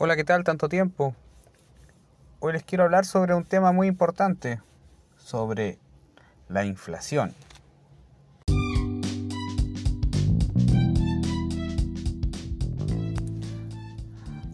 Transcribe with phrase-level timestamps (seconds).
[0.00, 0.44] Hola, ¿qué tal?
[0.44, 1.16] Tanto tiempo.
[2.38, 4.60] Hoy les quiero hablar sobre un tema muy importante,
[5.16, 5.80] sobre
[6.48, 7.34] la inflación.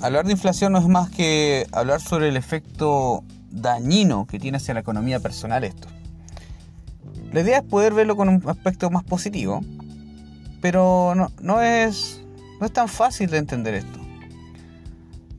[0.00, 4.72] Hablar de inflación no es más que hablar sobre el efecto dañino que tiene hacia
[4.72, 5.88] la economía personal esto.
[7.32, 9.60] La idea es poder verlo con un aspecto más positivo,
[10.62, 12.22] pero no, no es,
[12.60, 14.03] no es tan fácil de entender esto.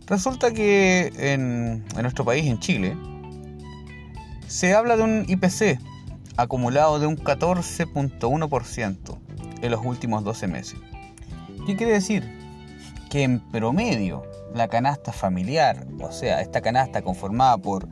[0.08, 2.95] Resulta que en, nuestro país, en Chile,
[4.48, 5.80] se habla de un IPC
[6.38, 9.18] acumulado de un 14.1%
[9.62, 10.80] en los últimos 12 meses.
[11.66, 12.23] ¿Qué quiere decir?
[13.09, 14.23] Que en promedio
[14.54, 17.88] la canasta familiar, o sea, esta canasta conformada por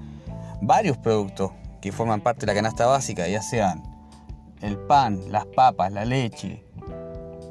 [0.61, 3.81] varios productos que forman parte de la canasta básica, ya sean
[4.61, 6.63] el pan, las papas, la leche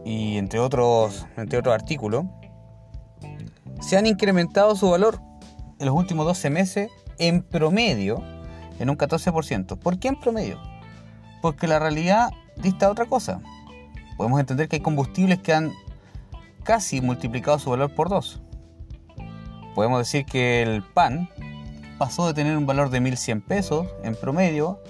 [0.05, 2.27] y entre otros, entre otros artículos,
[3.83, 5.21] se han incrementado su valor
[5.79, 8.23] en los últimos 12 meses en promedio
[8.79, 9.79] en un 14%.
[9.79, 10.59] ¿Por qué en promedio?
[11.41, 13.41] Porque la realidad dista otra cosa.
[14.17, 15.73] Podemos entender que hay combustibles que han
[16.63, 18.41] casi multiplicado su valor por dos.
[19.75, 21.29] Podemos decir que el pan
[21.99, 24.81] pasó de tener un valor de 1.100 pesos en promedio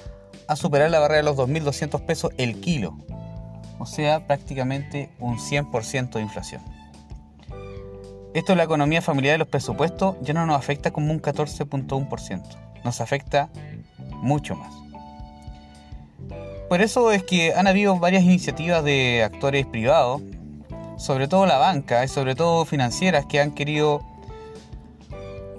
[0.49, 2.99] a superar la barrera de los 2.200 pesos el kilo.
[3.79, 6.63] O sea, prácticamente un 100% de inflación.
[8.35, 12.43] Esto de la economía familiar y los presupuestos ya no nos afecta como un 14.1%,
[12.83, 13.51] nos afecta
[14.23, 14.73] mucho más.
[16.71, 20.23] Por eso es que han habido varias iniciativas de actores privados,
[20.97, 24.01] sobre todo la banca y sobre todo financieras que han querido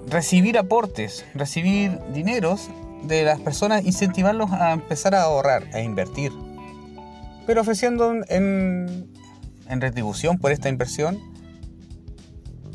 [0.08, 2.68] recibir aportes, recibir dineros
[3.04, 6.32] de las personas, incentivarlos a empezar a ahorrar, a invertir,
[7.46, 9.08] pero ofreciendo en,
[9.68, 11.33] en retribución por esta inversión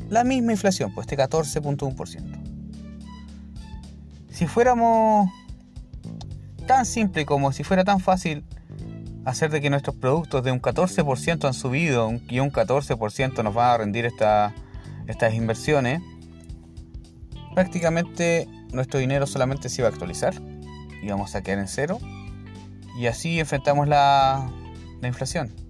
[0.10, 2.40] la misma inflación, pues este 14.1%.
[4.30, 5.30] Si fuéramos
[6.68, 8.44] tan simple como si fuera tan fácil
[9.26, 13.70] hacer de que nuestros productos de un 14% han subido y un 14% nos van
[13.70, 16.02] a rendir estas inversiones,
[17.54, 20.34] prácticamente nuestro dinero solamente se iba a actualizar
[21.02, 22.00] y vamos a quedar en cero
[22.98, 24.50] y así enfrentamos la
[25.04, 25.69] inflación.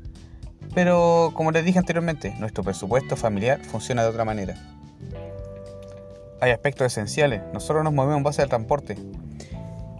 [0.74, 4.56] Pero como les dije anteriormente, nuestro presupuesto familiar funciona de otra manera.
[6.42, 7.42] Hay aspectos esenciales.
[7.54, 8.98] Nosotros nos movemos en base al transporte.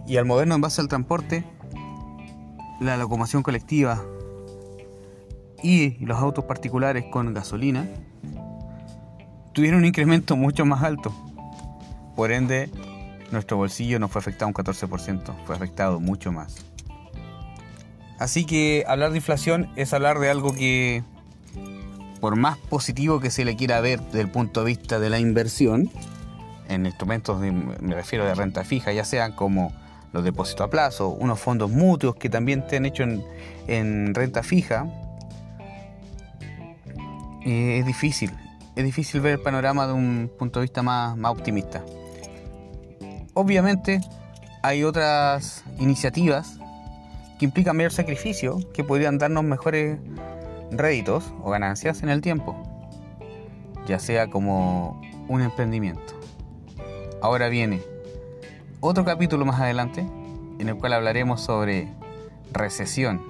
[0.06, 1.44] Y al movernos en base al transporte,
[2.80, 4.02] la locomoción colectiva
[5.62, 7.86] y los autos particulares con gasolina
[9.52, 11.12] tuvieron un incremento mucho más alto.
[12.16, 12.70] Por ende,
[13.30, 16.69] nuestro bolsillo no fue afectado un 14%, fue afectado mucho más.
[18.20, 21.02] Así que hablar de inflación es hablar de algo que,
[22.20, 25.18] por más positivo que se le quiera ver desde el punto de vista de la
[25.18, 25.90] inversión,
[26.68, 29.72] en instrumentos, me refiero de renta fija, ya sean como
[30.12, 33.04] los depósitos a plazo, unos fondos mutuos que también te han hecho
[33.66, 34.86] en, renta fija,
[37.46, 38.32] eh, es difícil.
[38.76, 41.82] Es difícil ver el panorama de un punto de vista más, más optimista.
[43.32, 44.02] Obviamente
[44.62, 46.60] hay otras iniciativas
[47.40, 49.98] que implica mayor sacrificio, que podrían darnos mejores
[50.70, 52.54] réditos o ganancias en el tiempo,
[53.86, 56.20] ya sea como un emprendimiento.
[57.22, 57.80] Ahora viene
[58.80, 60.00] otro capítulo más adelante
[60.58, 61.88] en el cual hablaremos sobre
[62.52, 63.22] recesión.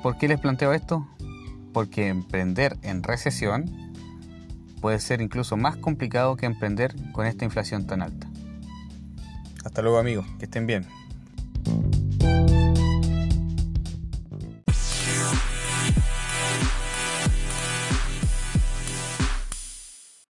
[0.00, 1.08] ¿Por qué les planteo esto?
[1.72, 3.92] Porque emprender en recesión
[4.80, 8.28] puede ser incluso más complicado que emprender con esta inflación tan alta.
[9.64, 10.86] Hasta luego amigos, que estén bien.